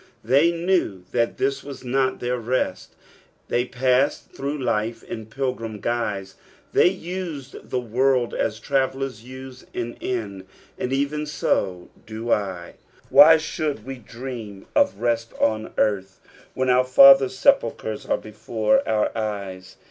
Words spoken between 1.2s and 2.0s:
this was